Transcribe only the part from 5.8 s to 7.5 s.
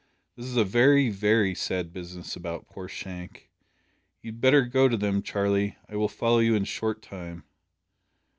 I will follow you in a short time."